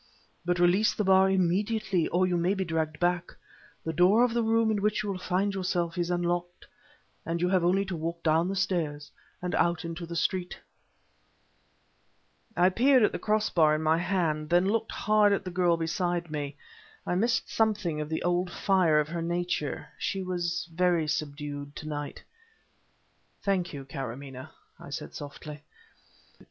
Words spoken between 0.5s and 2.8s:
release the bar immediately, or you may be